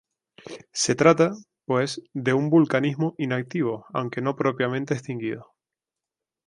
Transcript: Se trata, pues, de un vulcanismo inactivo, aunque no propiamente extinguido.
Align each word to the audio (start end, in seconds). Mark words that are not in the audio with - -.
Se 0.73 0.95
trata, 0.95 1.31
pues, 1.65 2.01
de 2.15 2.33
un 2.33 2.49
vulcanismo 2.49 3.13
inactivo, 3.19 3.85
aunque 3.93 4.19
no 4.23 4.35
propiamente 4.35 4.95
extinguido. 4.95 5.53